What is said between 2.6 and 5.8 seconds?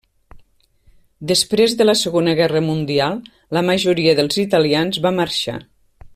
Mundial, la majoria dels italians va marxar.